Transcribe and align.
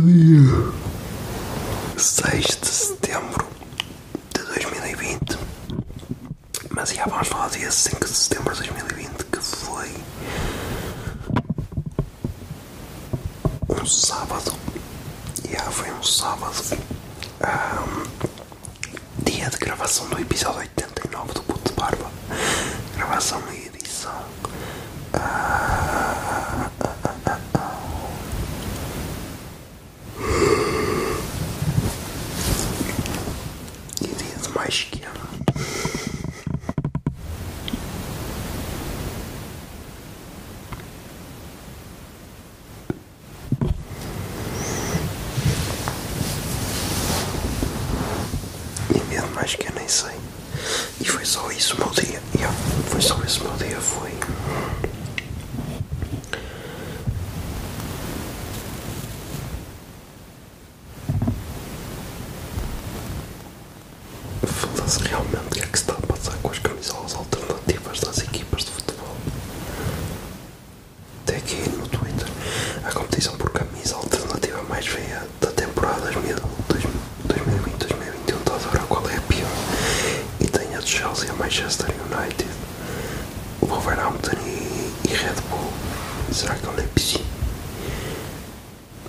dia 0.00 0.72
seis 1.96 2.46
de 2.60 2.66
setembro 2.68 3.46
de 4.34 4.42
2020. 4.42 5.38
Mas 6.70 6.90
já 6.90 7.04
vamos 7.06 7.28
falar 7.28 7.48
dia 7.50 7.70
5 7.70 8.04
de 8.04 8.10
setembro 8.10 8.54
de 8.54 8.68
2020, 8.68 9.24
que 9.24 9.38
foi 9.40 9.88
um 13.70 13.86
sábado. 13.86 14.52
Já 15.50 15.62
foi 15.70 15.90
um 15.92 16.02
sábado. 16.02 16.62
Ahm, 17.40 18.04
dia 19.24 19.48
de 19.50 19.56
gravação 19.58 20.08
do 20.08 20.18
episódio 20.20 20.60
89 20.60 21.32
do 21.34 21.42
Puto 21.42 21.70
de 21.72 21.78
Barba. 21.80 22.10
Gravação 22.96 23.42
e 23.52 23.66
edição. 23.66 24.24
Ah, 25.14 26.70
ah, 26.80 26.94
ah, 27.04 27.14
ah, 27.26 27.40
ah. 27.54 27.70
E 34.02 34.06
dia 34.06 34.36
de 34.42 34.48
mais 34.54 34.82
que 34.84 35.02
ano. 35.04 35.26
E 48.94 48.98
mesmo 49.10 49.30
mais 49.34 49.54
que 49.54 49.66
eu 49.68 49.75
nem 49.86 49.88
sei. 49.88 50.16
E 51.00 51.04
foi 51.04 51.24
só 51.24 51.48
isso 51.52 51.76
o 51.76 51.78
meu 51.78 51.90
dia. 51.90 52.20
Yeah, 52.34 52.56
foi 52.88 53.00
só 53.00 53.16
isso 53.24 53.44
meu 53.44 53.52
dia. 53.52 53.80
Foi. 53.80 54.10
Foda-se 64.44 65.02
realmente 65.04 65.36
o 65.36 65.50
que 65.50 65.60
é 65.60 65.66
que 65.66 65.78
se 65.78 65.84
está 65.84 65.92
a 65.92 66.06
passar 66.06 66.34
com 66.42 66.50
as 66.50 66.58
camisolas 66.58 67.14
alternativas 67.14 68.00
das 68.00 68.18
equipas 68.18 68.64
de 68.64 68.70
futebol. 68.72 69.16
Até 71.22 71.36
aqui 71.36 71.68
no 71.70 71.86
Twitter, 71.88 72.26
a 72.84 72.92
competição 72.92 73.36
por 73.36 73.50
camisa 73.50 73.94
alternativa 73.96 74.62
mais 74.64 74.86
feia 74.86 75.22
da 75.40 75.50
temporada 75.52 76.10
2020-2021 76.12 78.38
está 78.38 78.54
a 78.54 78.58
ver 78.58 78.80
qual 78.88 79.08
é 79.10 79.16
a 79.16 79.20
pior. 79.22 79.50
E 80.40 80.46
tem 80.46 80.74
a 80.74 80.78
de 80.80 80.88
Chelsea, 80.88 81.30
a 81.30 81.34
Manchester 81.34 81.88
United, 81.90 82.50
Wolverhampton 83.62 84.36
e, 84.44 84.92
e 85.08 85.14
Red 85.14 85.40
Bull. 85.50 85.72
Será 86.32 86.54
que 86.54 86.66
é 86.66 86.68
o 86.68 86.72
Leipzig? 86.76 87.24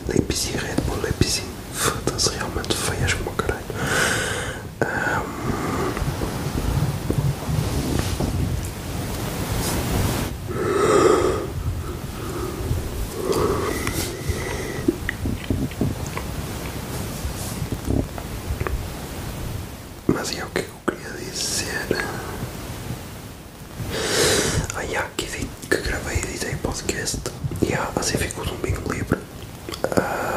Leipzig, 0.08 0.58
Red 0.58 0.82
Bull, 0.88 1.02
Leipzig. 1.02 1.46
Foda-se, 1.74 2.30
realmente 2.32 2.76
feias 2.76 3.14
como 3.14 3.32
o 3.32 3.34
caralho. 3.34 3.58
Mas 20.28 20.36
e 20.36 20.42
é 20.42 20.44
o 20.44 20.50
que 20.50 20.60
eu 20.60 20.66
queria 20.86 21.10
dizer? 21.32 21.88
Ah, 24.76 24.82
yeah, 24.82 25.10
que, 25.16 25.26
que 25.26 25.78
gravei 25.78 26.18
e 26.18 26.20
editei 26.20 26.54
podcast. 26.56 27.22
Yeah, 27.64 27.90
assim 27.96 28.18
fico 28.18 28.42
o 28.42 28.46
domingo 28.46 28.92
livre. 28.92 29.20
Ah, 29.96 30.37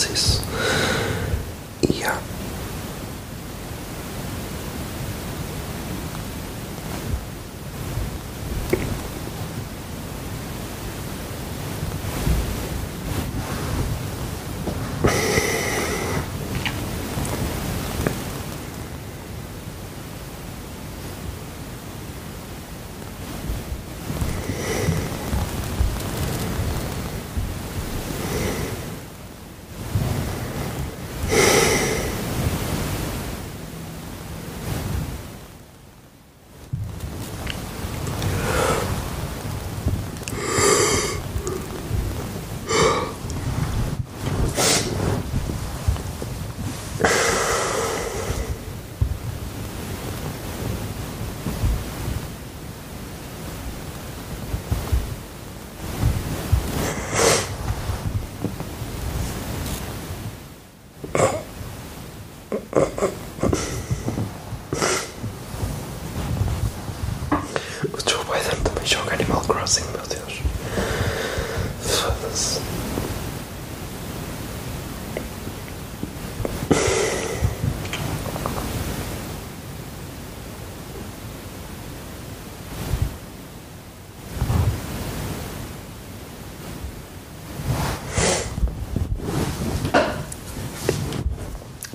analysis. 0.00 1.29
Crossing, 69.50 69.84
meu 69.90 70.06
Deus. 70.06 70.40
Foda-se. 71.82 72.60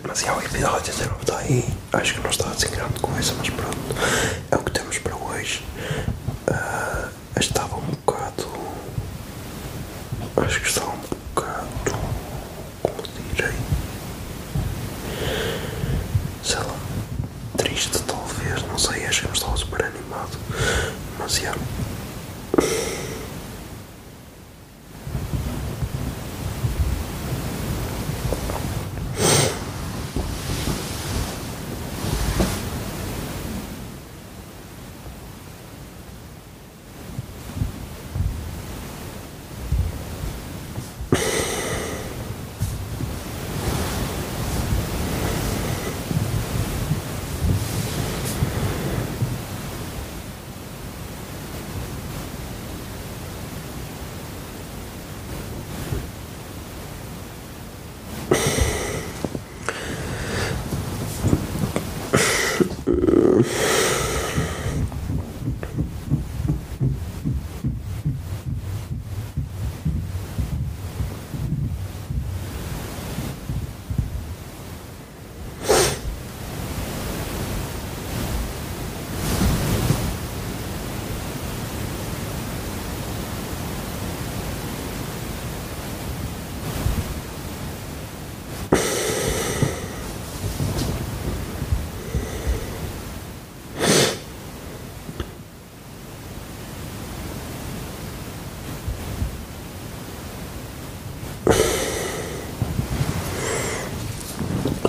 Mas 0.04 0.20
já 0.20 0.36
o 0.36 0.42
episódio 0.42 0.94
ainda 0.94 1.16
está 1.22 1.38
aí. 1.38 1.66
Acho 1.94 2.16
que 2.16 2.20
não 2.20 2.30
está 2.30 2.50
assim 2.50 2.68
grande 2.70 3.00
coisa, 3.00 3.34
mas 3.38 3.50
pronto. 3.50 3.76
É 4.52 4.56
o 4.58 4.60
que 4.60 4.72
temos 4.72 4.98
para 4.98 5.16
hoje. 5.16 5.64
Ah, 6.48 7.10
estava 7.40 7.76
um 7.78 7.82
bocado. 7.82 8.46
Acho 10.38 10.60
que 10.60 10.68
estava 10.68 10.92
um 10.92 10.98
bocado. 11.34 11.70
Como 12.82 13.02
direi? 13.34 13.54
Sei 16.44 16.58
lá. 16.58 16.76
Triste, 17.58 18.00
talvez. 18.04 18.62
Não 18.64 18.78
sei. 18.78 19.06
Acho 19.06 19.22
que 19.22 19.28
não 19.28 19.34
estava 19.34 19.58
super 19.58 19.84
animado. 19.86 20.38
Mas 21.18 21.38
já. 21.38 21.54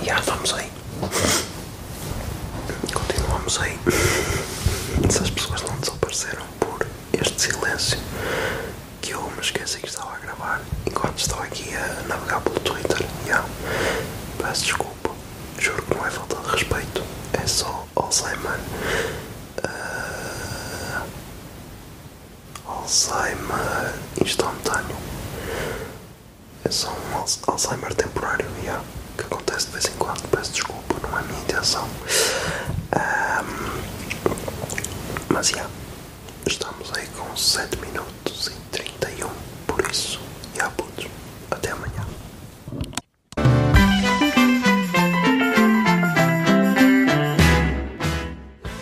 Já 0.03 0.21
vamos 0.21 0.53
aí. 0.53 0.71
Continuamos 3.47 3.59
aí. 3.61 3.79
Se 5.09 5.19
as 5.23 5.29
pessoas 5.29 5.61
não 5.63 5.77
desapareceram 5.77 6.45
por 6.59 6.85
este 7.13 7.41
silêncio 7.43 7.97
que 9.01 9.11
eu 9.11 9.21
me 9.21 9.39
esqueci 9.39 9.77
que 9.79 9.87
estava 9.87 10.15
a 10.15 10.19
gravar 10.19 10.61
enquanto 10.85 11.17
estava 11.19 11.43
aqui 11.45 11.73
a 11.73 12.03
navegar 12.09 12.41
pelo 12.41 12.59
Twitter. 12.59 13.07
Já. 13.25 13.45
Peço 14.37 14.63
desculpa. 14.65 15.11
Juro 15.57 15.81
que 15.81 15.95
não 15.95 16.05
é 16.05 16.11
falta 16.11 16.35
de 16.35 16.49
respeito. 16.49 17.01
É 17.41 17.47
só 17.47 17.85
Alzheimer. 17.95 18.59
Ah, 19.63 21.03
Alzheimer 22.65 23.93
instantâneo. 24.25 24.97
É 26.65 26.69
só 26.69 26.89
um 26.89 27.17
Alz- 27.17 27.39
Alzheimer 27.47 27.93
temporário, 27.95 28.45
yeah, 28.61 28.83
que 29.17 29.23
acontece 29.23 29.67
de 29.67 29.71
vez 29.71 29.85
em 29.85 29.93
quando. 29.97 30.27
Peço 30.29 30.51
desculpa, 30.51 30.95
não 31.07 31.17
é 31.17 31.21
a 31.21 31.23
minha 31.23 31.39
intenção. 31.43 31.87
Mas, 35.37 35.51
yeah, 35.51 35.69
estamos 36.47 36.91
aí 36.97 37.05
com 37.15 37.37
7 37.37 37.77
minutos 37.77 38.47
e 38.47 38.71
31. 38.71 39.29
Por 39.67 39.85
isso, 39.85 40.19
yeah, 40.55 40.73
putos, 40.75 41.05
até 41.51 41.69
amanhã. 41.69 42.07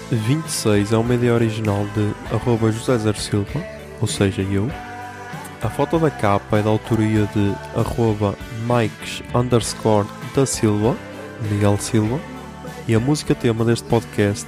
26 0.10 0.94
é 0.94 0.98
uma 0.98 1.16
ideia 1.16 1.34
original 1.34 1.86
de 1.88 2.34
arroba 2.34 2.72
José 2.72 3.00
Zer 3.00 3.18
Silva, 3.18 3.62
ou 4.00 4.08
seja, 4.08 4.42
eu. 4.42 4.72
A 5.62 5.70
foto 5.70 6.00
da 6.00 6.10
capa 6.10 6.60
é 6.60 6.62
da 6.62 6.70
autoria 6.70 7.30
de 7.34 7.54
arroba 7.78 8.34
Mikes 8.62 9.22
underscore 9.36 10.08
da 10.34 10.46
Silva, 10.46 10.96
Miguel 11.52 11.78
Silva. 11.80 12.18
E 12.88 12.96
a 12.96 13.00
música 13.00 13.36
tema 13.36 13.66
deste 13.66 13.86
podcast 13.90 14.48